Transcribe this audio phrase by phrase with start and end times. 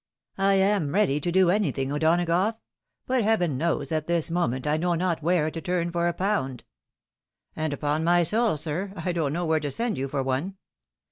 [0.39, 2.55] "I am ready to do anything, O'Donagough!
[3.05, 6.63] But Heaven knows at this moment I know not where to turn for a pound.""
[7.55, 10.57] And upon my soul, sir, I don't know where to send you for one.